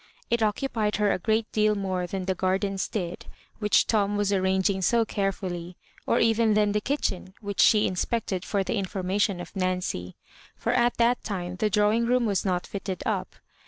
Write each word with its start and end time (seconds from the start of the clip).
It 0.31 0.41
occupied 0.41 0.95
her 0.95 1.11
a 1.11 1.19
great 1.19 1.51
deal 1.51 1.75
more 1.75 2.07
than 2.07 2.25
the 2.25 2.33
gardens 2.33 2.87
did, 2.87 3.27
which 3.59 3.85
Tom 3.85 4.17
was 4.17 4.33
arranging 4.33 4.81
so 4.81 5.05
carefully, 5.05 5.77
or 6.07 6.17
even 6.17 6.55
than 6.55 6.71
the 6.71 6.81
kitchen, 6.81 7.35
which 7.39 7.59
she 7.59 7.85
inspected 7.85 8.43
for 8.43 8.63
the 8.63 8.77
information 8.77 9.39
of 9.39 9.55
Nancy; 9.55 10.15
for 10.57 10.71
at 10.71 10.97
that 10.97 11.23
time 11.23 11.57
the 11.57 11.69
drawing 11.69 12.07
room 12.07 12.25
was 12.25 12.43
not 12.43 12.65
fitted 12.65 13.03
up. 13.05 13.35